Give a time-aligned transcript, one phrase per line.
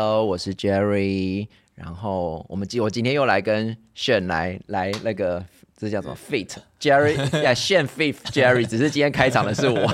[0.00, 1.48] Hello，我是 Jerry。
[1.74, 5.44] 然后我们今我今天又来跟炫来来那个
[5.76, 9.88] 这叫什么 Fit Jerry 呀炫 Fit Jerry，只是今天开场的是我，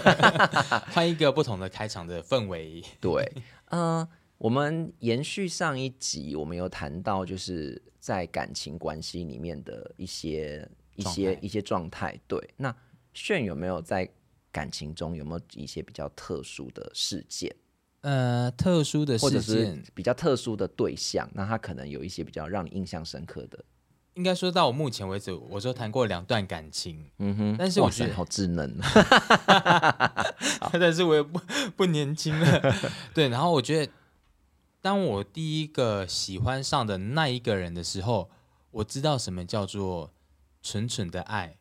[0.93, 2.85] 换一个不同的开场的氛围。
[3.01, 3.33] 对，
[3.71, 12.15] 嗯，我们延续上一集，我们有谈到就是在感情关系里面的一些一些一些状态。
[12.29, 12.77] 对，那
[13.15, 14.07] 炫有没有在
[14.53, 17.51] 感情中有没有一些比较特殊的事件？
[18.05, 23.65] 呃，特殊的事件，比较特殊的对象，那他可能有一些比较让你印象深刻的。
[24.13, 28.79] 应该说到我目前为止，我就谈过两段感情，嗯哼，但是我觉得好稚嫩，
[30.79, 31.41] 但是我也不
[31.75, 32.75] 不年轻了。
[33.15, 33.93] 对，然后我觉得，
[34.83, 38.29] 当我第一个喜欢上的那一个人的时候，
[38.71, 40.13] 我知道什么叫做
[40.63, 41.57] 纯纯的爱。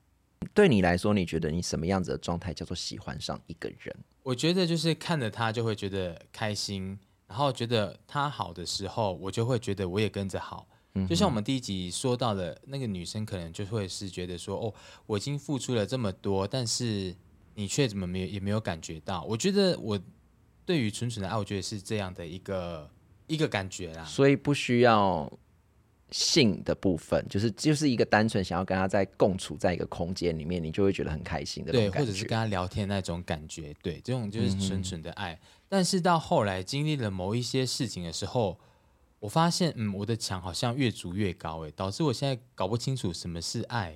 [0.54, 3.96] 对你来说，你觉得你什么样子的状态叫做喜欢上一个人？
[4.24, 10.68] 我觉得就是看着他就会觉得开心，然后觉得他好的时候，我就会觉得我也跟着好。
[11.10, 14.74] 就像我们第一集说到的那个女生，可能就会是觉得说，哦，
[15.08, 17.16] 我已经付出了这么多，但是
[17.56, 19.24] 你却怎么没有也没有感觉到？
[19.24, 20.00] 我觉得我
[20.66, 22.90] 对于纯纯的爱，我觉得是这样的一个
[23.28, 24.06] 一个感觉啦。
[24.06, 25.32] 所以不需要。
[26.14, 35.40] 性的部分，就是就是一个单纯想要跟他在共处在一个空间里面，你就会觉得很开心的对，或者是跟他聊天那种感觉，对，这种就是纯纯的爱。
[35.68, 38.60] 但是到后来经历了某一些事情的时候，
[39.22, 43.96] 我发现，嗯，我的墙好像越筑越高，哎，导致我现在搞不清楚什么是爱。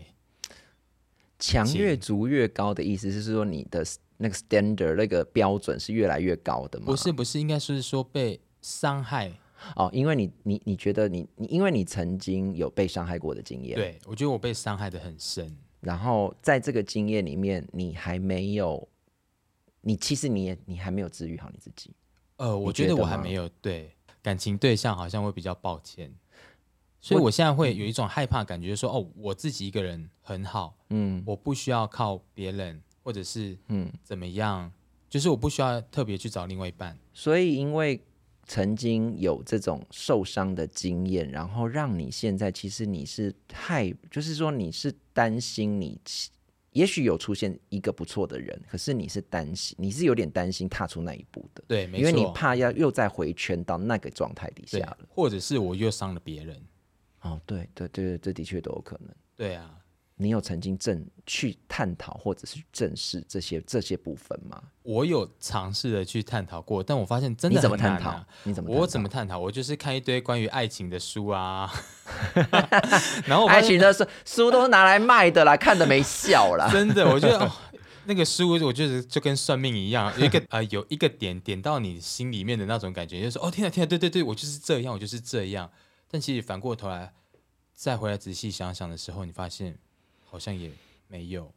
[1.38, 3.86] 墙越筑越高的意思是说，你的
[4.18, 6.88] 那个 standard 那个标准是越来越高的吗？
[6.88, 9.32] 不是，不是，应该是说被伤害。
[9.76, 18.88] 哦，因为你你你觉得你你因为你曾经有被伤害过的经验，对我觉得我被伤害的很深，然后在这个经验里面，你还没有，
[19.82, 21.92] 你其实你也你还没有治愈好你自己。
[22.38, 23.92] 呃，我觉得我还没有对
[24.22, 26.14] 感情对象好像会比较抱歉，
[27.02, 33.92] 所以我现在会有一种害怕感觉，说哦，我自己一个人很好，嗯，我不需要靠别人，或者是嗯。
[34.04, 34.72] 怎么样，
[35.10, 38.00] 就是我不需要特别去找另外一半，所以因为。
[38.48, 46.00] 曾经有这种受伤的经验，然后让你现在其实你是害，就是说你是担心你，
[46.72, 56.58] 也许有出现一个不错的人，可是你是担心，你是有点担心踏出那一步的，对，因为你怕要又再回圈到那个状态底下了，或者是我又伤了别人，
[57.22, 59.77] 哦，对对对，这的确都有可能，对啊。
[60.20, 64.60] 你有曾经正去探讨或者是正视这些这些部分吗？
[64.82, 68.20] 我有尝试的去探讨过，但我发现真的你怎么探讨？
[68.44, 69.38] 你怎么我怎么探讨？
[69.38, 71.72] 我就是看一堆关于爱情的书啊，
[73.28, 76.68] 然后爱情的书书都是拿来卖的啦，看的没笑啦。
[76.72, 77.52] 真的，我觉得
[78.06, 85.70] 那个书，我觉得就跟算命一样，有一个呃有一个点点到你心里面的那种感觉，就是哦天啊天啊，对对对，我就是这样，我就是这样。
[86.10, 87.14] 但其实反过头来
[87.76, 89.78] 再回来仔细想想的时候，你发现。
[90.30, 90.70] 好像也
[91.08, 91.50] 没有，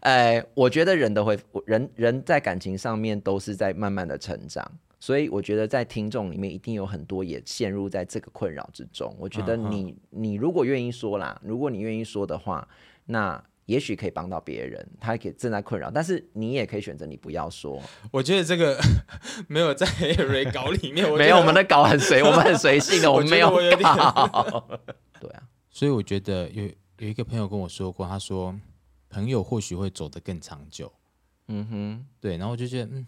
[0.00, 9.14] 哎，我觉得人都会，人人在感情上面都是在慢慢的成长，所以我觉得在听众里面一定有很多也陷入在这个困扰之中。
[9.18, 12.66] 我觉得你你如果愿意说啦，如果你愿意说的话，
[13.04, 17.80] 那也许可以帮到别人，他可以正在困扰，但是你也可以选择你不要说。
[18.10, 18.76] 我觉得这个
[19.46, 19.86] 没有在
[20.52, 23.50] 稿里面， 没有我们的稿很随，我们很随性的， 我们没有
[23.80, 24.68] 稿。
[25.20, 26.68] 对啊，所以我觉得有。
[26.98, 28.58] 有一个朋友跟我说过，他说
[29.10, 30.90] 朋友或许会走得更长久。
[31.48, 33.06] 嗯哼，对，然后我就觉得，嗯，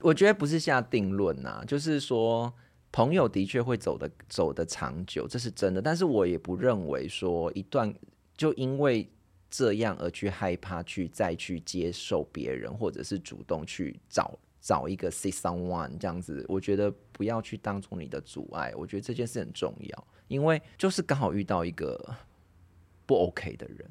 [0.00, 2.52] 我觉得不是下定论呐，就是说
[2.90, 5.80] 朋友的确会走的走的长久，这是真的。
[5.80, 7.94] 但是我也不认为说一段
[8.36, 9.08] 就因为
[9.48, 16.44] 这样而去害怕去再去接受别人，或者是主动去找找一个 see someone 这样子。
[16.48, 18.74] 我觉得不要去当做你的阻碍。
[18.76, 22.14] 我觉得这件事很重要，因为就是刚好遇到一个。
[23.06, 23.90] 不 OK 的人，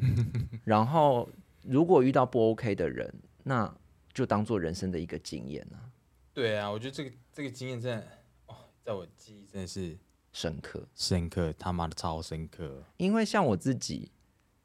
[0.64, 1.28] 然后
[1.62, 3.72] 如果遇到不 OK 的人，那
[4.12, 5.90] 就当做人生的一个经验啊。
[6.34, 8.06] 对啊，我觉得这个这个经验真的
[8.46, 9.98] 哦，在我记忆真的是
[10.32, 12.82] 深刻，深刻，他妈的超深刻。
[12.96, 14.10] 因为像我自己，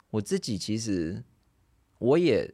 [0.10, 1.24] 我自己其实
[2.00, 2.54] 我也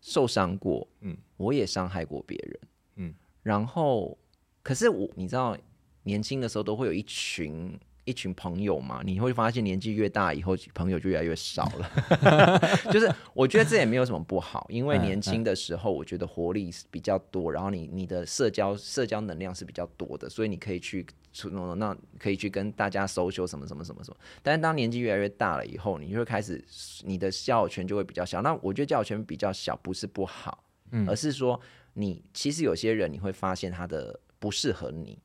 [0.00, 2.60] 受伤过，嗯，我也伤害过别人，
[2.96, 4.16] 嗯，然后
[4.62, 5.56] 可是我你知道，
[6.04, 7.78] 年轻的时候都会有一群。
[8.08, 12.58] 一群朋友嘛，你会发现年纪越大以后，朋友就越来越少了。
[12.90, 24.16] 就是我觉得这也没有什么不好，因为年轻的时候，我觉得活力比较多，然后你你的社交社交能量是比较多的，所以你可以去出那可以去跟大家 social 什么什么什么什么。
[24.42, 26.64] 但是当年纪越来越大了以后，你就会开始
[27.04, 28.40] 你的交友圈就会比较小。
[28.40, 30.64] 那我觉得交友圈比较小不是不好，
[31.06, 31.60] 而是说
[31.92, 35.18] 你其实有些人你会发现他的不适合你。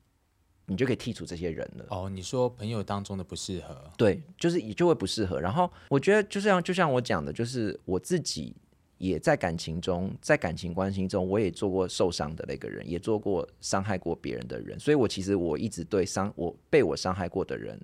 [0.66, 1.86] 你就可以剔除这些人了。
[1.90, 5.40] 哦，你说朋友当中的不适合，对，就是也就会不适合。
[5.40, 8.56] 然后我觉得就像就像我讲的，就是我自己
[8.96, 14.78] 也在感情中，在感情关系中，我也做过受伤的那个人，也做过伤害过别人的人。
[14.80, 17.78] 所以我其实我一直对伤我被我伤害过的人，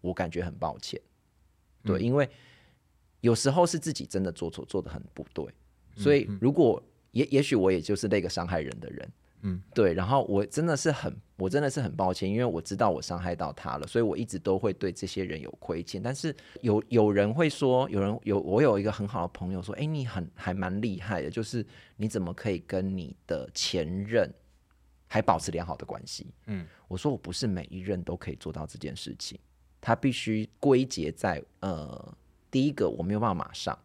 [0.00, 0.98] 我感觉很抱歉。
[1.84, 2.28] 对，因为
[3.20, 5.44] 有时候是自己真的做错，做的很不对。
[5.96, 9.12] 所以如果也也许我也就是那个伤害人的人。
[9.44, 11.12] 嗯，对，然后我真的是很，
[11.42, 16.00] 我真的是很抱歉，因为我知道我伤害到他了，所以我一直都会对这些人有亏欠。
[16.00, 21.66] 但是有有人会说，有人有我有一个很好的朋友说，哎，你很还蛮厉害的，就是
[21.96, 24.32] 你怎么可以跟你的前任
[25.08, 26.32] 还保持良好的关系？
[26.46, 29.36] 嗯，我说我不是每一任都可以做到这件事情，
[29.80, 32.16] 他必须归结在呃，
[32.52, 33.76] 第一个我没有办法马上，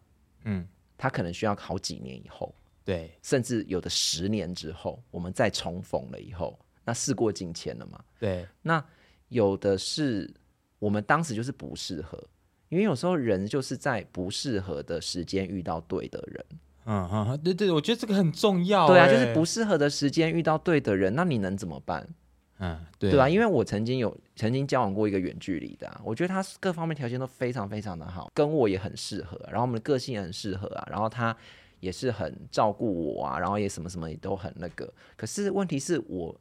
[0.44, 0.64] 嗯，
[0.96, 2.54] 他可能需要好几年以后。
[2.84, 8.00] 对，甚至有的十年之后，我们再重逢了以后，那事过境迁了嘛？
[8.18, 8.82] 对，那
[9.28, 10.32] 有的是
[10.78, 12.18] 我们当时就是不适合，
[12.70, 16.42] 因为有时候人就是在不适合的时间遇到对的人。
[16.86, 18.86] 嗯嗯，对对，我觉得这个很重要。
[18.86, 22.08] 对啊，就是不适合的时间遇到对的人，那你能怎么办？
[22.58, 23.28] 嗯，对吧？
[23.28, 31.36] 因为我曾经有曾经交往过一个远距离的，我觉得他各方面条件都非常非常的好，跟我也很适合，然后我们的个性也很适合啊，然后他。
[31.80, 34.92] 也是很照顾我啊，然后也什么什么也都很那个。
[35.16, 36.34] 可是问题是我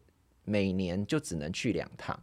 [0.47, 2.17] 每年就只能去两趟，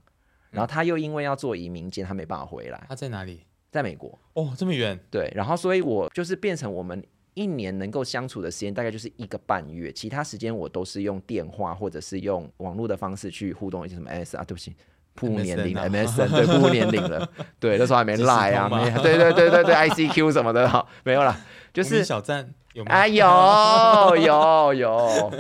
[0.51, 2.83] 然后他又因为要做移民监，他没办法回来。
[2.89, 3.43] 他在哪里？
[3.71, 4.19] 在美国。
[4.33, 4.99] 哦，这么远。
[5.11, 7.05] 对，然后所以我就是变成我们
[7.35, 14.75] 一年能够相处的时间大概就是一个半月，其他时间我都是用电话或者是用网络的方式去互动一些什么 S 啊，对不起，
[15.15, 17.29] 不年龄 MSN，对，不年龄了。
[17.61, 21.37] 对，那时候还没赖啊， 没， 对对对对对，ICQ 什么的，没有了，
[21.75, 22.55] 就是小站。
[22.87, 25.33] 啊有有有，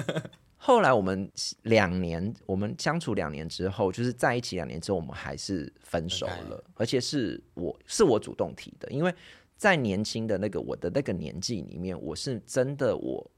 [0.66, 1.30] 后来我们
[1.64, 9.14] 两年，我们相处两年之后，就是在一起两年之后，我们还是分手了，而且是我是我主动提的，因为
[9.58, 13.30] 在年轻的那个我的那个年纪里面，我是真的我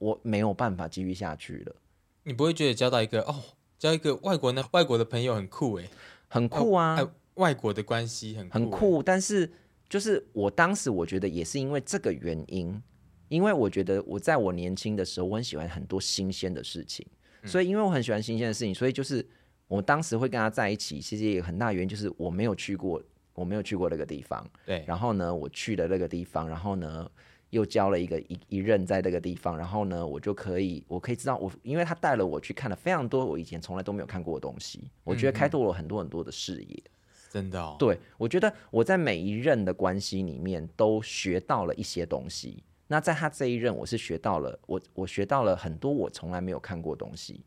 [0.00, 1.76] 我没有办法继续下去了。
[2.24, 3.36] 你不会觉得交到一个哦，
[3.78, 5.88] 交一个外国的外国的朋友很酷哎，
[6.26, 6.98] 很酷啊，
[7.34, 9.48] 外国的关系很很酷，但是
[9.88, 12.82] 就是我当时我觉得也是因为这个原因。
[13.28, 17.06] 因为我觉得我在我年轻的时候，我很喜欢很多新鲜的事情，
[17.44, 19.24] 所以因为我很喜欢新鲜的事情，所以就是
[19.66, 23.02] 我当时会跟他在一起，其实也有很大原因就是我没有去过，
[23.34, 24.44] 我没有去过那个地方。
[24.64, 24.84] 对。
[24.86, 27.10] 然后呢，我去了那个地方，然后呢，
[27.50, 36.82] 又交了一个一一任在那个地方，然后呢，我就可以，我可以知道我，因为他带了我去看了非常多我以前从来都没有看过的东西，我觉得开拓了很多很多的视野。
[37.30, 37.76] 真的。
[37.78, 42.62] 对，我觉得我在每一任的关系里面都学到了一些东西。
[42.90, 47.44] 那在他这一任，我是学到了，我我学到了很多我从来没有看过东西，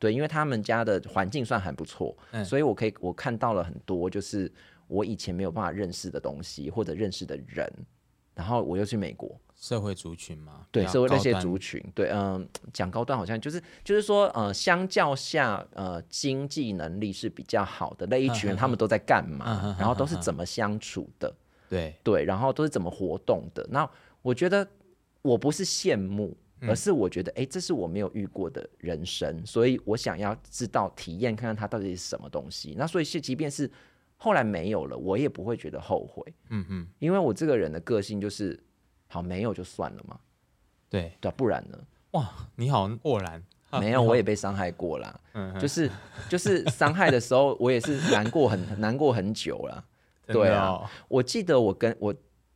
[0.00, 4.52] 对，因为他们家的环境算还不错，所以我可以我看到了很多，就是
[4.88, 7.72] 我以前没有办法认识的东西或者认识的人，
[8.34, 19.76] 然后我又去美国，社会族群嘛，对，社会那些族群，对，嗯，讲高端好像就是就是说，呃，相较下，呃，经济能力是比较好的那一群人， 他们都在干嘛？
[19.78, 21.32] 然后都是怎么相处的？
[21.68, 23.64] 对对，然后都是怎么活动的？
[23.70, 23.88] 那
[24.22, 24.66] 我觉得。
[25.22, 32.74] 我不是羡慕，而是我觉得，哎，这是我没有遇过的人生，所以我想要知道、体验，看看它到底是什么东西。
[32.78, 33.70] 那所以是，即便是
[34.16, 36.22] 后来没有了，我也不会觉得后悔。
[36.48, 38.58] 嗯嗯，因为我这个人的个性就是，
[39.08, 40.18] 好没有就算了嘛。
[40.88, 41.78] 对对，不然呢？
[42.12, 43.42] 哇，你好豁然。
[43.72, 45.20] 没有，我也被伤害过啦。
[45.34, 45.88] 嗯，就是
[46.28, 49.84] 就是伤害的时候，我也是难过很难过很久了。
[50.26, 52.14] 对啊，我记得我跟我。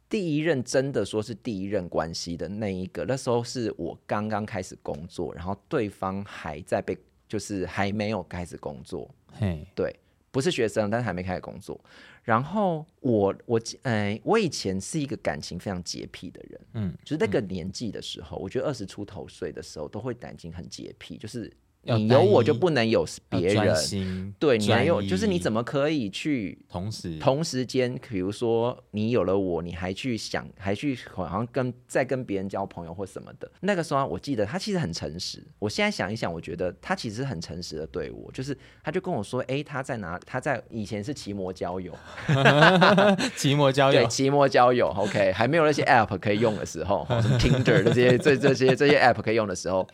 [0.08, 6.96] 第一任真的说是第一任关系的那一个，那时候是我刚刚开始工作，然后对方还在被，
[7.28, 9.08] 就是还没有开始工作。
[9.32, 9.94] 嘿，对，
[10.30, 11.80] 不是学生，但是还没开始工作。
[12.22, 21.52] 然后我我哎，我以前是一个感情非常洁癖的人，嗯，就是那个年纪的时候，我觉得二十出头岁的时候都会感情很洁癖，就是。
[21.84, 33.50] 你有我就不能有别人，对你还有就是你怎么可以去同时同时间，比如说你有了我，你还去想还去好像跟在跟别人交朋友或什么的。
[33.60, 40.18] 那个时候我记得他其实很诚实，我现在想一想，我觉得他其实很诚实的对我，就是他就跟我说，哎，他在哪？
[40.26, 41.92] 他在以前是骑摩交友，
[43.36, 49.86] 骑摩交友，对，骑摩交友，OK，还没有那些 App 可以用的时候， 什么 Tinder 这些这这些这些 App 可以用的时候。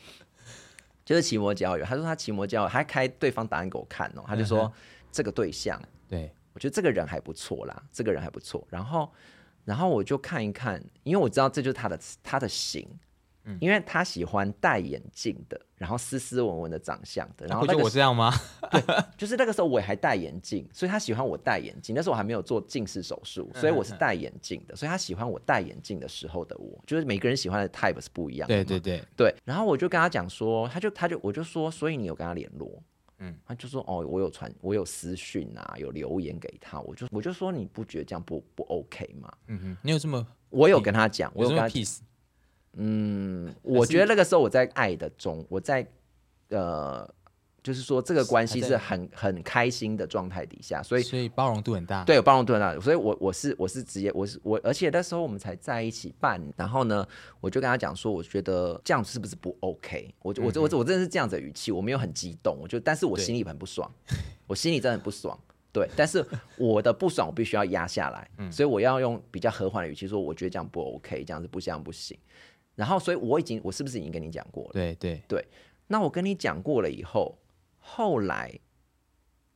[1.10, 4.72] 就是奇摩交友，他说他奇摩交友，他开对方答案给我看哦，他就说
[5.10, 8.64] 这个对象，对我觉得这个人还不错啦，这个人还不错。
[8.70, 9.10] 然后，
[9.64, 12.88] 然后我就看一看，因为我知道这就是他的他的型，
[13.60, 18.32] 因为他喜欢戴眼镜的，然后斯斯文文的长相的，然后就我这样吗？
[18.70, 18.82] 对，
[19.16, 21.94] 就是那个时候我还戴眼镜，所以他喜欢我戴眼镜。
[21.94, 26.78] 那时候我还没有做近视手术，所以我是戴眼镜的，所以他喜欢我戴眼镜的时候的我。
[26.86, 28.46] 就是每个人喜欢的 type 是不一样。
[28.46, 29.34] 对对对对。
[29.44, 32.82] 然后我就跟他讲说，他就他就我就说，所以你有跟他联络？
[33.22, 36.80] 嗯，他就说哦，我有传，我有私讯啊，有留言给他。
[36.80, 39.30] 我就我就说你不觉得这样不不 OK 吗？
[39.48, 40.26] 嗯哼，你有这么？
[40.48, 41.98] 我有跟他讲，我有跟他 peace。
[42.74, 45.86] 嗯，我觉得那个时候我在爱的中，我在
[46.50, 47.08] 呃，
[47.62, 57.06] 就是说这个关系是很很开心的状态底下，所以所以包容度很大，对，包容度很大，所以我我是我是直接我是我，而且那时候我们才在一起半，然后呢，
[57.40, 60.14] 我就跟他讲说，我觉得这样是不是不 OK？
[60.22, 63.90] 我我我我真的是这样子的语气，我没有很激动，我就但是我心里很不爽，
[64.46, 65.38] 我心里真的很不爽，
[65.72, 66.24] 对，但是
[66.56, 72.16] 我的不爽我必须要压下来，所以我要用比较和缓的语气说，我觉得这样不 OK，这样子不这样不行。
[72.74, 74.70] 然后，所以我已经，我是不是已经跟你讲过了？
[74.72, 75.46] 对对对。
[75.88, 77.38] 那我跟你讲过了以后，
[77.78, 78.58] 后来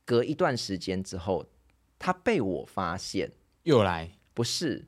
[0.04, 1.46] 隔一段时间之后，
[1.98, 4.86] 他被我发现又来，不是，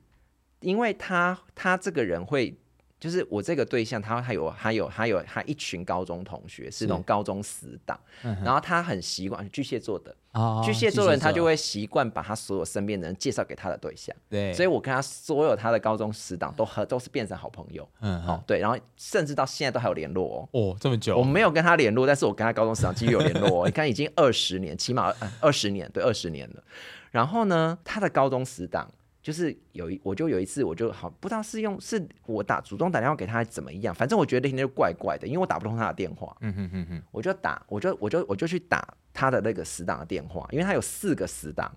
[0.59, 2.57] 因为他他这个人会。
[2.99, 7.99] 就是我这个对象，他还有还有还有他一群高中同学是那种高中死党，
[8.43, 10.15] 然后他很习惯巨蟹座的，
[10.63, 26.63] 巨蟹座人他就会习惯把他所有身边的人介绍给他的对象，对，所以我跟他所有他的高中死党都和都是变成好朋友，嗯，好，对，然后甚至到现在都还有联络哦，哦，这么久，我没有跟他联络，但是我跟他高中死党继续有联络，你看已经二十年，起码二十年，对，二十年了，
[27.11, 28.91] 然后呢，他的高中死党。
[29.27, 36.33] 就是有一，我就有一次，我就好不知道是用是我打主动打电话给他怎么样，反正我觉得那天就怪怪的，因为我打不通他的电话。
[36.39, 41.69] 嗯哼哼哼，我就打，我就我就我就去打他的那个死党的电话，因为他有四个死党，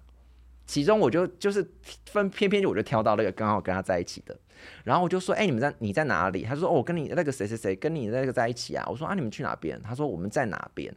[0.64, 1.69] 其中我就就是
[2.07, 4.38] 分偏偏就我就挑到那个刚好跟他在一起的，
[4.85, 6.45] 然后我就说，哎，你们在你在哪里？
[6.45, 8.87] 他说，哦，我跟你那个谁谁谁跟你那个在一起啊。
[8.88, 9.83] 我说啊，你们去哪边？
[9.83, 10.95] 他说我们在哪边？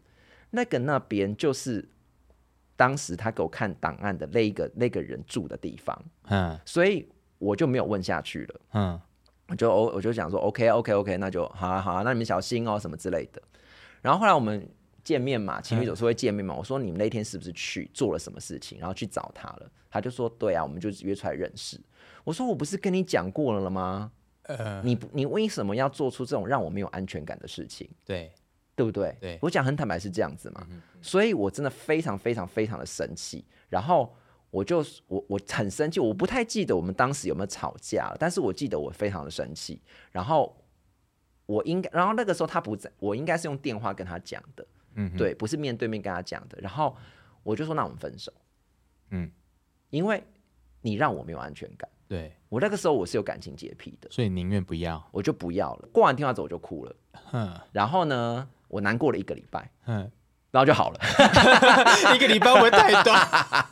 [0.51, 1.89] 那个那边就是。
[2.75, 8.99] 当时他给我看档案的那一个那个人住的地方，嗯，所以我就没有问下去了，嗯，
[9.47, 13.41] 我就我我就想说，OK OK OK，那就好啊好啊，那你们小心哦什么之类的。
[14.01, 14.67] 然后后来我们
[15.03, 16.53] 见面嘛，情侣总是会见面嘛。
[16.55, 19.71] 我说你们那天是不是去做了什么事情，然后去找他了？
[19.89, 21.79] 他就说对啊，我们就约出来认识。
[22.23, 24.11] 我说我不是跟你讲过了了吗？
[24.43, 27.89] 呃，你你为什么要做出这种让我没有安全感的事情？
[28.03, 28.31] 对。
[28.75, 29.15] 对不对？
[29.19, 29.39] 对。
[29.41, 30.67] 我讲很坦白是这样子嘛，
[31.01, 34.15] 所以我真的非常非常非常的生气，然后
[34.49, 40.55] 我就我我很生气，我不太记得我们当时有没有吵架了，但是我记得我非常的生气，然后
[41.45, 44.65] 我应该，然后那个时候他不在，我应该是用电话跟他讲的，
[44.95, 46.95] 嗯，对，不是面对面跟他讲的，然后
[47.43, 48.31] 我就说那我们分手，
[49.09, 49.29] 嗯，
[49.89, 50.23] 因为
[50.81, 52.31] 你让我没有安全感，对。
[52.49, 56.95] 我那个时候我是有感情洁癖的，所以宁愿不要，我就不要了，挂完电话之后我就哭了，
[57.31, 58.47] 嗯，然后呢？
[58.73, 60.09] 我难过了一个礼拜，嗯，
[60.51, 60.99] 然后就好了。
[62.15, 63.27] 一个礼拜会太短，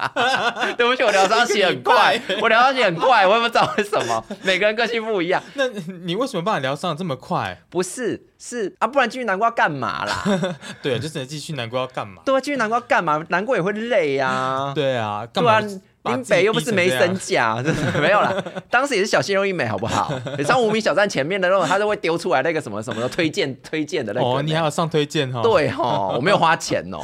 [0.77, 5.41] 对不起，我疗伤期很快，我疗伤期很快，我也不知道为什么，每个人个性不一样。
[5.55, 7.62] 那你为什么办法疗伤这么快？
[7.70, 10.24] 不是，是啊，不然继续难过要干嘛啦？
[10.81, 12.22] 对，就只能继续难过要干嘛？
[12.25, 13.24] 对啊，继续难过要干嘛？
[13.29, 14.72] 难过也会累呀。
[14.75, 15.60] 对啊，干嘛？
[16.03, 17.62] 林北又不是没身价，
[18.01, 18.34] 没有啦。
[18.70, 20.12] 当时也是小鲜肉一枚，好不好？
[20.38, 24.25] 你上无名小站前面的那种，他都会丢出来那个什么什么的推荐推荐的那个。
[24.25, 25.41] 哦，你还有上推荐哈？
[25.43, 27.00] 对哈，我没有花钱哦。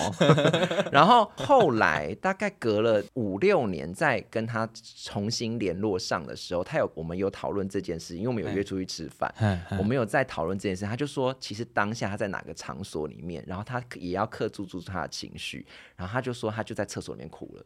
[0.91, 4.67] 然后后来大概隔了五六年，再跟他
[5.03, 9.31] 重新联络上的时候，他有我们有讨论这件事，因为我们有约出去吃饭，
[9.77, 10.85] 我们有在讨论这件事。
[10.85, 17.63] 他就说，其实当下他在哪个场所里面，然后他也要克制住他的情绪，然后他就说他就在厕所里面哭了。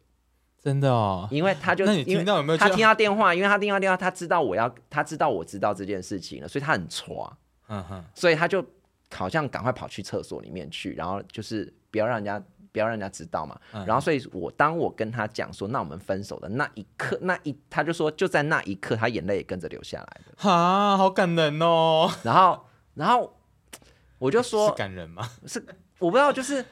[0.62, 2.56] 真的哦，因为他就那你听到有没有？
[2.56, 8.64] 他听到电话，因为他听到电话，他知道我要，他知道我知道这件事情了，所以他很抓，嗯哼，所以他就
[9.12, 12.40] 好像赶快跑去厕所里面去，然后就是不要让人家
[12.70, 13.58] 不要让人家知道嘛。
[13.72, 20.34] 然后，所以我当我跟他讲说，那我们分手的那一刻，那一他就说就在那一刻，他眼泪也跟着流下来了。
[20.36, 22.08] 哈，好感人哦。
[22.22, 22.64] 然后，
[22.94, 23.36] 然后
[24.18, 25.28] 我就说，是感人吗？
[25.44, 25.58] 是，
[25.98, 26.64] 我不知道，就是。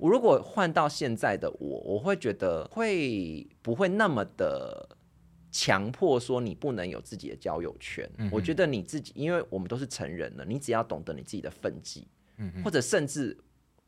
[0.00, 4.96] 我如果换到现在的我，我会觉得会不会那么的
[5.52, 8.10] 强迫说你不能有自己的交友圈？
[8.32, 12.08] 我觉得你自己，因为我们都是成人了，你只要懂得你自己的分际，
[12.64, 13.36] 或者甚至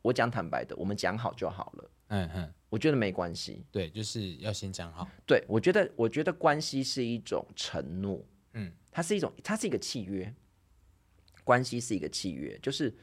[0.03, 1.91] 我讲坦白的，我们讲好就好了。
[2.09, 3.65] 嗯哼，我觉得没关系。
[3.71, 5.09] 对，就是要先讲好。
[5.25, 8.23] 对，我觉得，我觉得关系是一种承诺。
[8.53, 10.31] 嗯，它是一种，它是一个契约。
[11.43, 12.95] 关系是一个契约，就是。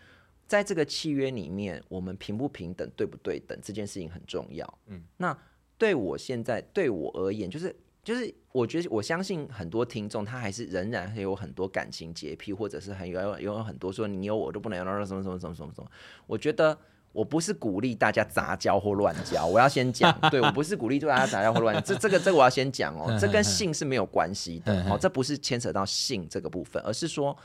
[0.50, 4.78] 在这个契约里面，我们平不平等、对不对等这件事情很重要。
[4.88, 5.38] 嗯，那
[5.78, 7.68] 对我现在对我而言，就是
[8.02, 15.88] 就就是我觉得我相信很多听众他还是仍然会有很多感情洁癖，或者是很有有很多说你有我都不能有什么什么什么什么什么。
[16.26, 16.76] 我觉得
[17.12, 27.36] 我不是鼓励大家杂交或乱交，我要先讲，对我不是鼓励大家杂交或乱，这这个这个我要先讲哦， 这跟性是没有关系的哦，这不是牵扯到性这个部分，而是说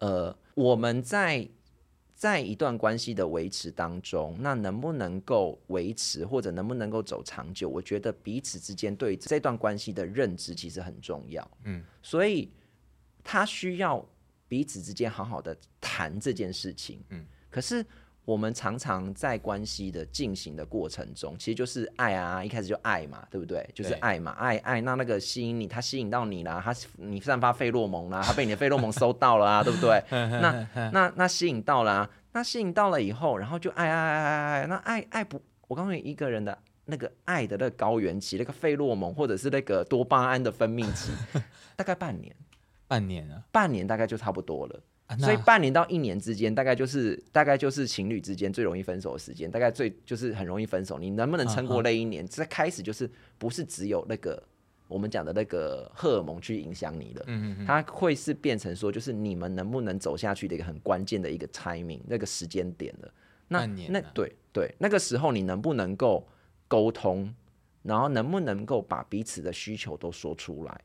[0.00, 1.48] 呃我们在。
[2.18, 7.68] 在一段关系的维持当中，那能不能够维持，或者能不能够走长久？
[7.68, 11.48] 我觉得彼此之间对这段关系的认知其实很重要。
[11.62, 12.50] 嗯，所以
[13.22, 14.04] 他需要
[14.48, 17.00] 彼此之间好好的谈这件事情。
[17.10, 17.86] 嗯，可是。
[18.28, 23.66] 我们常常在关系的进行的过程中，其实就是爱啊，一开始就爱嘛，对不对？
[23.72, 24.82] 就是爱嘛，爱爱。
[24.82, 30.04] 那那个吸引你，他吸引到你啦，他你散发费洛蒙啦，他被你的费洛蒙收到了啊，对不对？
[30.12, 34.66] 那那那吸引到了，那吸引到了以后，然后就爱爱爱爱爱。
[34.66, 41.10] 那爱爱不，我告诉你，一个人的那个爱的那个高原期，那个费洛蒙或者是那个多巴胺的分泌期，
[41.76, 42.36] 大概半年，
[42.86, 44.78] 半年啊，半年大概就差不多了。
[45.16, 50.98] 所以半年到一年之间，大概就是大概就是情侣之间最容易分手的时间，大概最就是很容易分手。
[50.98, 52.26] 你能不能撑过那一年？
[52.26, 54.42] 在开始就是不是只有那个
[54.86, 63.10] 我们讲的那个荷尔蒙去影响你了，嗯嗯它会是变成说，就是你们能不能走下去的一个很关键的一个 timing 那个时间点了。
[63.48, 66.28] 那那对对，那个时候你能不能够
[66.68, 67.34] 沟通，
[67.82, 70.80] 然后能不能够把彼此的需求都说出来？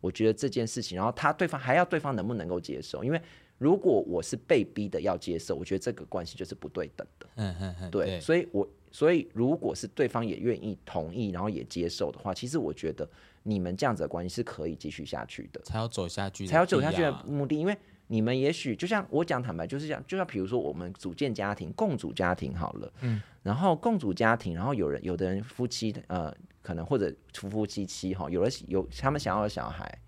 [0.00, 3.22] 我觉得这件事情，然后他对方还要对方能不能够接受，因为。
[3.58, 7.26] 如果我是被逼的要接受，我觉得这个关系就是不对等的。
[7.34, 13.08] 嗯嗯嗯，对，所以，我所以，如果是对方也愿意同意，然后也接受的话，其实我觉得
[13.42, 15.60] 你们这样子的关系是可以继续下去的。
[15.62, 29.98] 才要走下去，才要走下去的目的，因为你们也许就像我讲坦白，就是这样，就像比如说我们组建家庭，共组家庭好了，嗯，然后共组家庭，然后有人有的人夫妻呃，可能或者夫夫妻妻哈，有了有他们想要的小孩。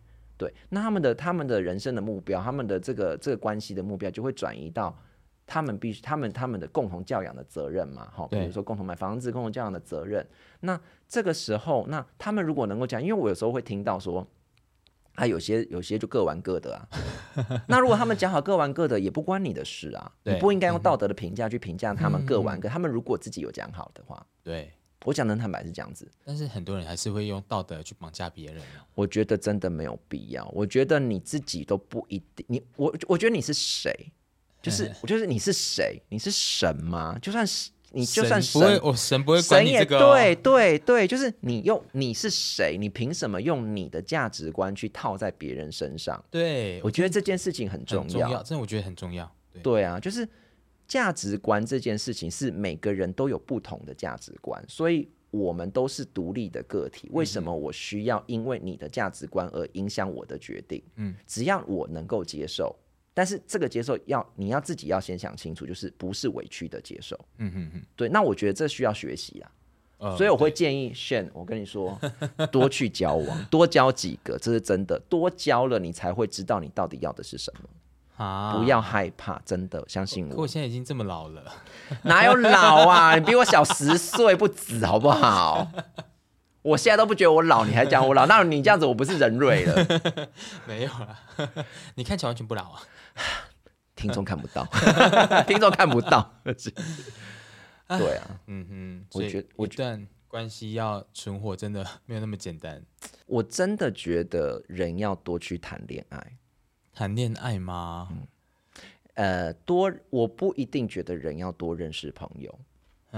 [0.40, 4.96] 对，那他们的他们的人生的目标，他们的这个这个关系的目标，就会转移到
[5.46, 10.26] 他们必须他们他们的共同教养的责任嘛，哈，比如说共同买房子、共同教养的责任。
[10.60, 14.26] 那这个时候，那他们如果能够讲，因为我有时候会听到说，
[15.16, 16.88] 啊，有些有些就各玩各的啊。
[17.68, 22.66] 那如果他们讲好各玩各的，也不关你的事啊，你不应该用道德的评价去评价他们各玩各。
[22.66, 24.72] 他们如果自己有讲好的话，对。
[25.04, 28.62] 我讲的坦白是这样子，但是很多人还是会用道德去绑架别人。
[28.94, 30.46] 我觉得真的没有必要。
[30.54, 33.90] 我觉得你自己都不一定，你我我觉得你是谁，
[34.60, 37.18] 就是 我就是你是谁，你是神吗？
[37.22, 39.98] 就算是你，就算神不会，我神不会管你这个。
[39.98, 46.22] 对对对，就是你用你是谁，你凭什么用你的价值观去套在别人身上？
[46.30, 49.34] 对，我觉得这件事情很重要，真的我觉得很重要。
[49.62, 50.28] 对啊，就是。
[50.90, 57.08] 价值观这件事情是每个人都有不同的价值观，所以我们都是独立的个体。
[57.12, 60.82] 为什么我需要因为你的价值观而影响我的决定？
[60.96, 62.74] 嗯，只要我能够接受，
[63.14, 67.16] 但是这个接受要你要自己要先想清楚，就是不是委屈的接受。
[67.38, 68.08] 嗯嗯嗯，对。
[68.08, 69.40] 那我觉得这需要学习
[69.98, 71.96] 啊，所以我会建议 Shen，，我跟你说，
[72.50, 75.00] 多去交往，多交几个，这是真的。
[75.08, 77.68] 多交了，你才会知道你到底要的是什么。
[78.20, 78.54] 啊！
[78.54, 80.42] 不要害怕，真的相信我。
[80.42, 81.42] 我现在已经这么老了，
[82.02, 83.14] 哪有老啊？
[83.18, 85.66] 你比我小十岁不止，好不好？
[86.60, 88.26] 我现在都不觉得我老，你还讲我老？
[88.26, 89.86] 那你这样子，我不是人瑞了？
[90.68, 91.18] 没有了，
[91.96, 92.82] 你看起来完全不老啊。
[93.96, 94.66] 听众看不到，
[95.46, 96.30] 听众看不到。
[96.44, 102.82] 对啊，嗯哼，我觉得一段关系要存活，真的没有那么简单。
[103.26, 106.36] 我真的觉得人要多去谈恋爱。
[106.92, 108.08] 谈恋爱吗？
[108.10, 108.26] 嗯，
[109.14, 112.58] 呃，多我不一定觉得人要多认识朋友，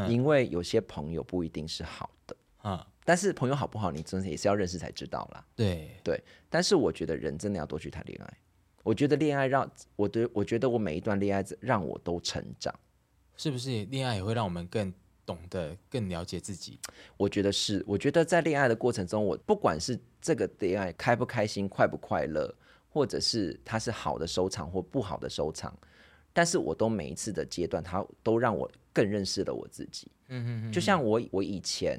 [0.08, 2.87] 因为有些朋友不一定是好的啊。
[3.04, 5.44] 但是朋友好不好，你真的也是要认识才知道啦。
[5.56, 8.38] 对对，但是我觉得人真的要多去谈恋爱。
[8.85, 12.72] 我觉得恋爱让我的，我觉得我每一段恋爱让我都成长。
[13.37, 14.92] 是不是恋爱也会让我们更
[15.26, 16.78] 懂得、更了解自己？
[17.16, 17.82] 我觉得是。
[17.87, 22.54] 我觉得在恋爱的过程中，我不管是这个恋爱开不开心、快不快乐。
[22.92, 25.74] 或者是它是好的收藏或不好的收藏，
[26.31, 30.11] 但是我都每一次的阶段，它都让我更认识了我自己。
[30.28, 31.98] 嗯嗯就像我我以前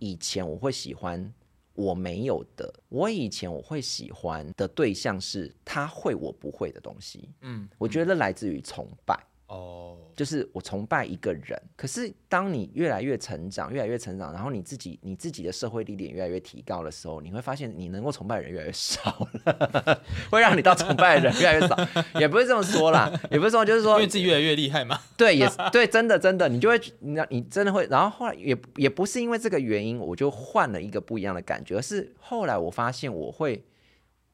[0.00, 1.32] 以前我会喜欢
[1.74, 7.28] 我没有的，我以前我会喜欢的对象是他会我不会的东西。
[7.42, 9.16] 嗯，我觉得来自于崇拜。
[9.52, 21.76] 哦，就是我崇拜一个人，可是当你越来越成长，越来越成长，然后你自己你自己的社会历练越来越提高的时候，你会发现你能够崇拜的人越来越少了， 会让你到崇拜的人越来越少，
[22.18, 24.98] 也不是这么说啦，也不是说就是说因为自己越来越厉害嘛。
[25.18, 33.62] 对，也是对，真的真的，你就会你你真的会，然后后来也也不是因为这个原因，我就换了一个不一样的感觉，而是后来我发现我会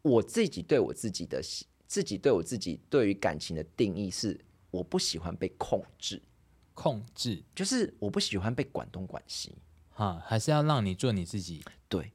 [0.03, 1.41] 我自己对我自己的
[1.89, 4.39] 自己对我自己对于感情的定义是。
[4.71, 6.21] 我不喜欢被控制，
[6.75, 7.43] 控制。
[7.55, 9.55] 就是我不喜欢被管东管西，
[9.91, 12.13] 哈，还是要让你做你自己，对，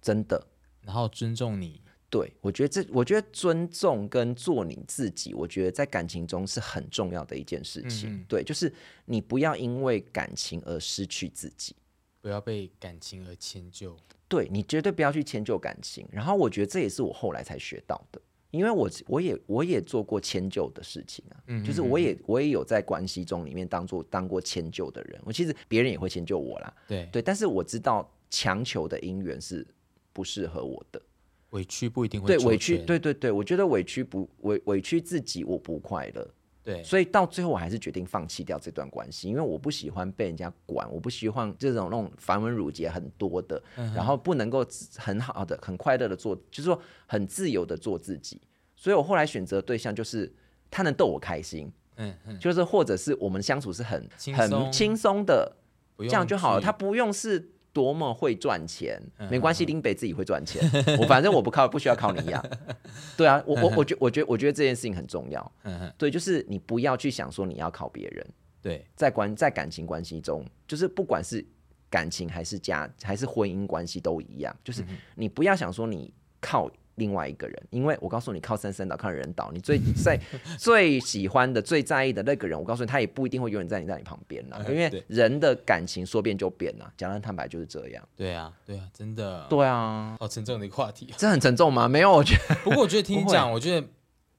[0.00, 0.46] 真的，
[0.82, 8.72] 然后尊重你，对我觉得这，我觉得尊重跟做你自己，我觉得在感情中是很重要的一件事情，对，就是
[9.04, 11.74] 你不要因为感情而失去自己，
[12.20, 13.96] 不要被感情而迁就，
[14.28, 18.20] 对你绝对不要去迁就感情，然后我觉得这也是我后来才学到的。
[18.52, 27.08] 因为我我也我也做过迁就的事情啊，就是我也我也有在关系中里面当做当过迁就的人，我其实别人也会迁就我啦，对。
[27.10, 29.66] 对，但是我知道强求的姻缘是
[30.12, 31.02] 不适合我的，
[31.50, 36.28] 委屈不一定会对委屈，对对对，我觉得委屈不委委屈自己我不快乐。
[36.64, 43.60] 对，所以到最后我还是决定放弃掉这段关系，因为我不喜欢被人家管，我不喜欢这种那种繁文缛节很多的，
[43.94, 44.64] 然后不能够
[44.96, 48.40] 很好的、很快乐的做，就是说很自由的做自己。
[48.76, 50.32] 所以我后来选择对象就是
[50.70, 55.56] 他能逗我开心，嗯，就是或者是我们相处是很很轻松的，
[55.98, 56.60] 这样就好了。
[56.60, 60.62] 他不用是多么会赚钱，没关系，林北自己会赚钱，
[61.00, 62.44] 我反正我不靠，不需要靠你养。
[63.16, 65.52] 对啊，我我我觉我觉我觉得这件事情很重要。
[65.96, 68.26] 对，就是你不要去想说你要靠别人。
[68.60, 71.44] 对，在关在感情关系中，就是不管是
[71.90, 76.70] 感情还是家还是婚姻关系都一样，就是你不要想说你靠
[77.02, 80.16] 另外一个人，因为我告诉你，靠山山倒，靠人倒，你最在
[80.56, 84.64] 最喜欢的、最在意的那个人，我告诉你，他也不一定会永远在你在你旁边啦。
[84.68, 88.08] 因为人的感情说变就变了，讲的坦白就是这样。
[88.14, 89.44] 对啊，对啊，真的。
[89.50, 91.12] 对啊，好沉重的一个话题。
[91.16, 91.88] 这很沉重吗？
[91.88, 92.54] 没有，我觉得。
[92.62, 93.86] 不过我觉得听你讲， 我觉得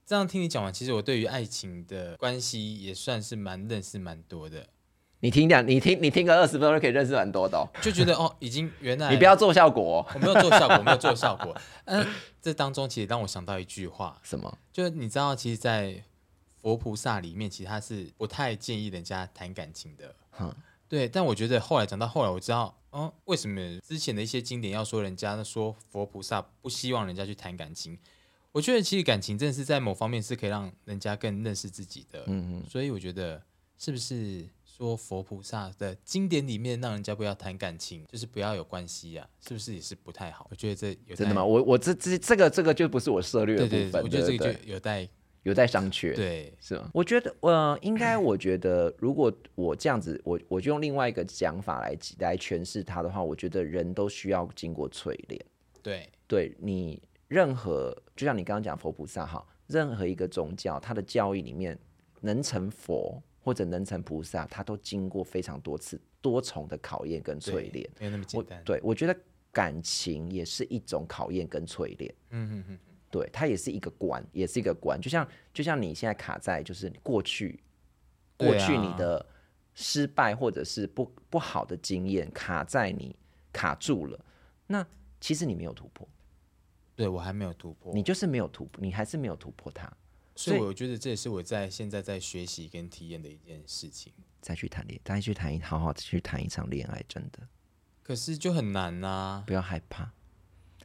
[0.05, 4.67] 这样听你讲完，其实我对于爱情的关系也算是蛮认识蛮多的。
[5.23, 11.55] 你听讲，你听你听个二十分钟就可以认识很多的，就觉得哦，已经原来你不要做效果，我没有做效果，没有做效果。
[11.85, 12.05] 嗯，
[12.41, 14.57] 这当中其实让我想到一句话，什么？
[14.73, 16.03] 就是你知道，其实，在
[16.61, 20.13] 佛菩萨里面，其实他是不太建议人家谈感情的。
[20.41, 20.53] 嗯，
[20.89, 21.07] 对。
[21.07, 27.97] 但我觉得后来讲到后来，我知道，哦，为什么之前的一些经典要说人家说佛菩萨不希望人家去谈感情？
[28.51, 32.23] 我觉得其实感情真的是在某方面是可以让人家更认识自己的。
[32.27, 32.69] 嗯嗯。
[32.69, 33.41] 所以我觉得
[33.77, 34.45] 是不是？
[34.75, 40.47] 说佛菩萨的经典里面，让人家不要谈感情，就是不要有关系呀，是不是也是不太好？
[40.49, 41.45] 我觉得这有真的吗？
[41.45, 45.07] 我我这这这个这个就不是我涉略的部分，我觉得这个就有待
[45.43, 46.89] 有待商榷，对，是吗？
[46.91, 55.39] 我觉得呃，应该我觉得，如果我这样子，我我就用另外一个讲法来来诠释它的话，我觉得人都需要经过淬炼，
[55.83, 61.77] 对，对你任何就像你刚刚讲佛菩萨哈，任何一个宗教，它的教义里面
[62.21, 63.21] 能成佛。
[63.43, 68.63] 或者能成菩萨，他都经过非常多次多重的考验跟淬炼，没有那么简单。
[68.63, 69.15] 对，我觉得
[69.51, 72.15] 感情也是一种考验跟淬炼。
[72.29, 72.79] 嗯嗯嗯，
[73.11, 74.99] 对，它也是一个关，也是一个关。
[75.01, 77.59] 就像就像你现在卡在就是过去，
[78.37, 79.23] 过去你的
[79.73, 83.13] 失败或者是不不好的经验卡在你
[83.51, 84.25] 卡住了，
[84.65, 84.87] 那
[85.19, 86.07] 其实你没有突破。
[86.95, 89.91] 对我还没有突破，你就是没有突破，你还是没有突破它。
[90.35, 94.11] 所以我觉得这也是我在现在在学习跟体验的一件事情。
[94.41, 97.39] 再去谈恋，再去谈一好好去谈一场恋爱，真的。
[98.01, 100.11] 可是就很难呐，不要害怕，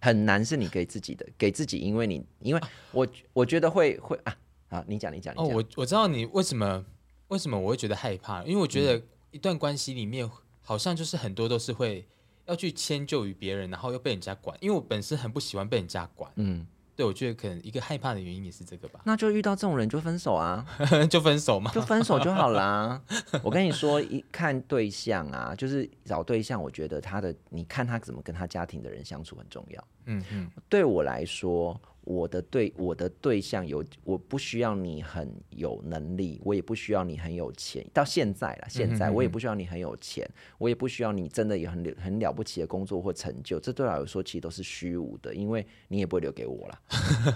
[0.01, 2.61] 很难是你给自己的，给自己，因为你，因为
[2.93, 4.37] 我我觉得会会啊，
[4.69, 5.35] 好，你讲你讲。
[5.37, 6.87] 哦，我我知道你为什么
[7.29, 10.31] 为什么我会觉得害怕，因为我觉得一段关系里面
[10.61, 12.07] 好像就是很多都是会
[12.47, 16.65] 要去迁就于别人，然后又被人家管，因为我本身很不喜欢被人家管，嗯。
[16.99, 18.99] 对，我觉得可能一个害怕的原因也是这个吧。
[19.05, 20.67] 那就遇到这种人就分手啊，
[21.09, 23.01] 就分手嘛，就分手就好啦。
[23.45, 29.85] 我跟你说，一看对象啊，就是找对象，我觉得他的，你看他怎么跟他家庭的人相处很重要。
[30.09, 31.81] 嗯嗯，对我来说。
[32.09, 37.85] 我的对我的对象有，我不需要你很有能力，我也不需要你很有钱。
[37.93, 43.61] 到现在了，现在我也不需要你很有钱，我也不需要你真的有很很了不起的工作或成就。
[43.61, 46.79] 这对我来说其实都是虚无的，因为你也不会留给我了。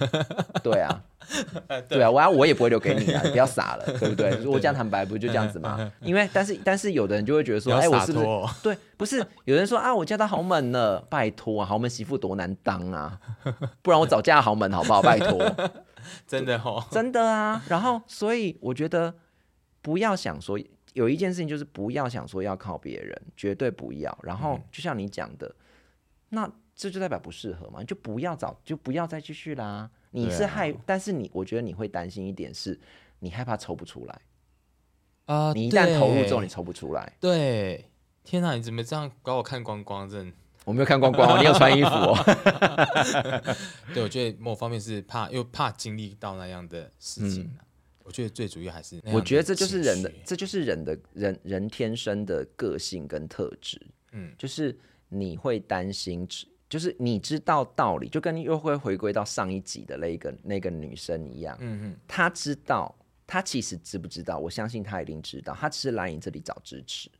[0.64, 1.04] 对啊，
[1.86, 4.30] 对啊，我要我也不会留给你啊，你 不要傻了，对不对？
[4.46, 5.92] 我这样坦白不就这样子吗？
[6.00, 8.26] 因为但是但是有的人就会觉得说，哎，我是不是
[8.62, 8.74] 对？
[8.96, 13.20] 不是有人说啊，我嫁到豪门了，拜托啊，豪门媳妇多难当啊，
[13.82, 15.02] 不然我找嫁豪门好不好？
[15.02, 15.38] 拜托，
[16.26, 17.62] 真的哦，真的啊。
[17.68, 19.14] 然后所以我觉得
[19.80, 20.58] 不要想说
[20.94, 24.16] 有一件事情就是不要想说要靠别人，绝对不要。
[24.22, 25.54] 然后就像你讲的，
[26.30, 29.90] 那这就代表不适合嘛，就不要找，就不要再继续啦。
[30.10, 32.78] 你是害，但是你我觉得你会担心一点是，
[33.20, 34.20] 你害怕抽不出来
[35.26, 35.52] 啊。
[35.54, 37.12] 你一旦投入之后，你抽不出来。
[37.18, 37.90] 对，
[38.22, 40.08] 天哪，你怎么这样搞我看光光？
[40.08, 40.32] 真
[40.64, 42.16] 我没有看光光，哦 你有穿衣服哦。
[43.94, 47.50] 对，我觉得某方面是怕，又怕经历到那样的事情。
[48.04, 53.80] 我觉得最主要还是，我觉得这就是人的，这就是人的人人天生的个性跟特质。
[54.12, 54.76] 嗯，就是
[55.08, 56.28] 你会担心。
[56.68, 61.54] 就是你知道道理，就跟又会回归到上一集的那个那个女生一样。
[61.60, 62.94] 嗯嗯，她知道，
[63.26, 64.38] 她其实知不知道？
[64.38, 65.54] 我相信她一定知道。
[65.54, 67.10] 她只是来你这里找支持。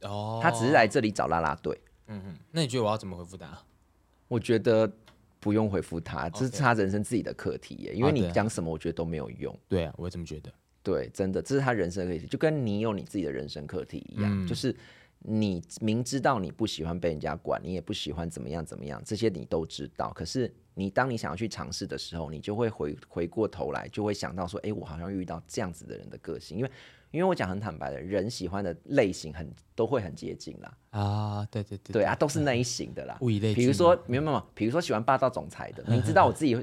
[0.00, 1.80] 哦，她只是来这里找拉拉队。
[2.10, 3.58] 嗯哼，那你觉得我要怎么回复他？
[4.28, 4.92] 我觉得
[5.38, 7.94] 不用回复他，这是他人生自己的课题耶。
[7.94, 9.58] 因为你讲什么，我觉得都没有用。
[9.68, 10.52] 对啊，我也这么觉得。
[10.82, 14.76] 对，真的，这是他人生课题，就跟你有你自己的人生课题一样，就是。
[15.22, 20.10] 你明知道你不喜欢被人家管，你也不喜欢怎么样怎么样，这些你都知道。
[20.14, 26.70] 可是你当你想要去尝试的时候，你就会回回过头来，就会想到说，哎，我好像遇到这样子的人的个性，因为
[27.10, 30.72] 因为我讲很坦白的，人喜欢的类型很都会很接近啦。
[30.90, 33.16] 啊，对对对，对啊，都是那一型的啦。
[33.20, 34.44] 物以类聚比如说，明白吗？
[34.54, 36.56] 比如说喜欢霸道总裁的， 明知道我自己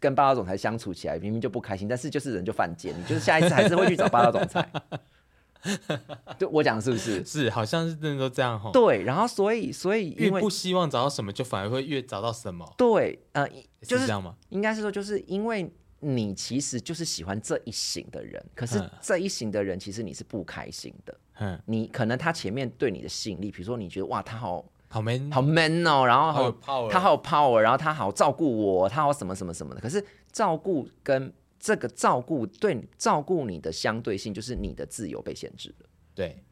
[0.00, 4.68] 跟霸道总裁相处起来明明就不开心，但是就是人就犯贱，你就是下一次还是会去找霸道总裁。
[6.40, 7.22] 对，我讲是不是？
[7.26, 8.70] 是，好像是真的都这样哈。
[8.72, 12.68] 对，然后所以所以越不希望找到什么，就反而会越找到什么。
[12.76, 13.48] 对，呃，
[13.82, 14.34] 就是这样吗？
[14.48, 15.72] 应该是说，就是因为
[16.04, 21.16] 你其实就是喜欢这一型的人，可是这一型的人其实你是不开心的。
[21.38, 29.80] 嗯，你可能他前面对你的吸引力，比如说你觉得哇，他好好 man 好 man 哦，然后好他好 power，然后他好照顾我，他好什么什么什么的。
[29.80, 35.86] 可是照顾跟这个照顾对照顾你的相对性，就是你的自由被限制了。
[36.14, 36.42] 对，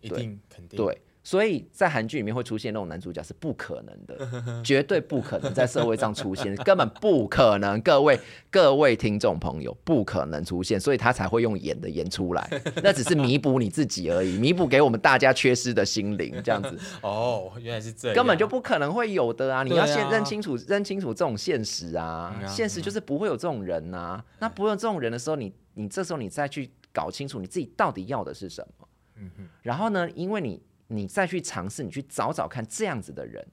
[0.00, 1.00] 一定肯定对。
[1.28, 4.26] 所以在韩剧里面会出现那种男主角是不可能的，
[4.64, 7.78] 绝对不可能在社会上出现， 根本不可能。
[7.82, 8.18] 各位
[8.50, 12.48] 各位听众朋友，不可能出现，所以他才会用演的演出来，
[12.82, 16.78] 那只是弥补你自己而已，弥补给我们大家缺失的心灵，这样子。
[17.02, 19.62] 哦，原来是这样，根本就不可能会有的啊！
[19.62, 24.24] 你要先认清楚，认清楚这种现实啊，现实就是不会有这种人呐。
[24.38, 28.88] 那不会有这种人的时候，你你这时候你再去搞清楚你自己到底要的是什么。
[29.20, 30.08] 嗯哼，然后呢？
[30.14, 33.46] 因为你，你再去尝试，你去找找看这样子的人，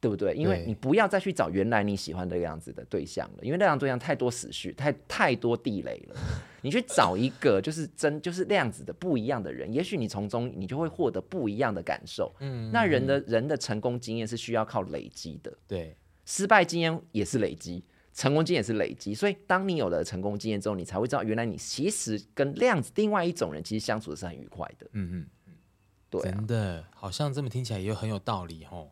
[0.00, 0.34] 对不对？
[0.34, 6.16] 因为你不要再去找原来你喜欢的样子的对象了，因为那样对象太多死序，太太多地雷了。
[6.62, 12.34] 你去找一个就是真就是那样子的不一样的人，也许你从中你就会获得不一样的感受。
[12.40, 17.84] 嗯，那人的人的成功经验是需要靠累积的，对，失败经验也是累积。
[18.14, 24.88] 成功经验是累积，所以当你有了成功经验之后，你才会知道原来你其实跟量子另外一种人其实相处的是很愉快的。
[24.90, 25.26] 嗯嗯
[26.22, 28.88] 真的好像这么听起来也很有道理哦。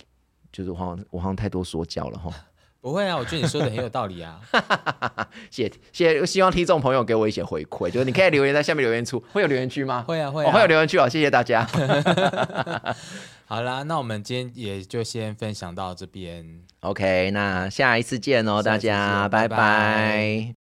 [0.52, 2.30] 就是我好像我好像太多说教了哈。
[2.80, 4.40] 不会啊，我觉得你说的很有道理啊。
[5.50, 10.04] 谢谢谢谢，希望听众朋友给我一些回馈，就是你可以留言在下面留言处，会有留言区吗？
[10.06, 11.66] 会啊会，会有留言区哦，谢谢大家。
[13.46, 16.62] 好啦，那我们今天也就先分享到这边。
[16.80, 20.67] OK，那下一次见哦，大家拜拜。